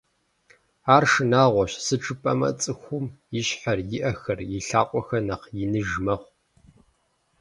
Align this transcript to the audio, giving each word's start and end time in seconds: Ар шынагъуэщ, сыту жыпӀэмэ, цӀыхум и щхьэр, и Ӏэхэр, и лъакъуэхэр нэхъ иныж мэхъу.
Ар 0.95 1.03
шынагъуэщ, 1.11 1.71
сыту 1.85 2.03
жыпӀэмэ, 2.05 2.49
цӀыхум 2.61 3.05
и 3.39 3.41
щхьэр, 3.47 3.79
и 3.95 3.97
Ӏэхэр, 4.03 4.39
и 4.55 4.57
лъакъуэхэр 4.67 5.21
нэхъ 5.27 5.45
иныж 5.63 5.89
мэхъу. 6.05 6.31